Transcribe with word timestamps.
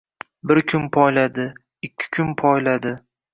Bir 0.51 0.61
kun 0.71 0.87
poyladi, 0.95 1.45
ikki 1.89 2.09
kun 2.19 2.33
poyladi. 2.41 2.97